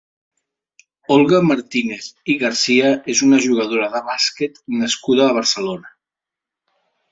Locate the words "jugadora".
3.45-3.91